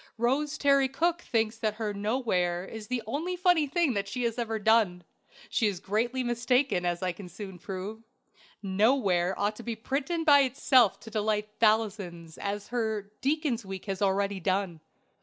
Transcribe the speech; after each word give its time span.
Rose 0.17 0.57
Terry 0.57 0.89
Cooke 0.89 1.21
thinks 1.21 1.59
her 1.59 1.93
"Knoware" 1.93 2.87
the 2.87 3.03
only 3.05 3.35
funny 3.35 3.67
thing 3.67 3.95
she 4.05 4.23
has 4.23 4.39
ever 4.39 4.57
done. 4.57 5.03
She 5.47 5.67
is 5.67 5.79
greatly 5.79 6.23
mistaken, 6.23 6.87
as 6.87 7.03
I 7.03 7.11
can 7.11 7.29
soon 7.29 7.59
prove. 7.59 8.01
"Knoware" 8.63 9.35
ought 9.37 9.55
to 9.57 9.63
be 9.63 9.75
printed 9.75 10.25
by 10.25 10.39
itself 10.39 10.99
to 11.01 11.11
delight 11.11 11.49
thousands, 11.59 12.39
as 12.39 12.69
her 12.69 13.11
"Deacon's 13.21 13.63
Week" 13.63 13.85
has 13.85 14.01
already 14.01 14.39
done. 14.39 14.79